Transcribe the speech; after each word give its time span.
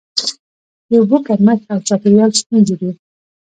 د 0.89 0.91
اوبو 0.99 1.17
کمښت 1.25 1.63
او 1.73 1.79
چاپیریال 1.87 2.31
ستونزې 2.41 2.75
دي. 2.81 2.91